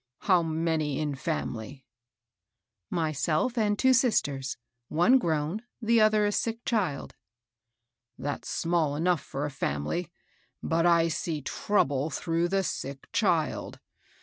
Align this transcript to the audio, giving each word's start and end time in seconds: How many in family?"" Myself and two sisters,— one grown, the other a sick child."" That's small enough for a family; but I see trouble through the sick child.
How 0.21 0.41
many 0.41 0.97
in 0.99 1.13
family?"" 1.13 1.85
Myself 2.89 3.55
and 3.55 3.77
two 3.77 3.93
sisters,— 3.93 4.57
one 4.87 5.19
grown, 5.19 5.61
the 5.79 6.01
other 6.01 6.25
a 6.25 6.31
sick 6.31 6.65
child."" 6.65 7.13
That's 8.17 8.49
small 8.49 8.95
enough 8.95 9.21
for 9.21 9.45
a 9.45 9.51
family; 9.51 10.09
but 10.63 10.87
I 10.87 11.07
see 11.07 11.43
trouble 11.43 12.09
through 12.09 12.47
the 12.47 12.63
sick 12.63 13.09
child. 13.13 13.79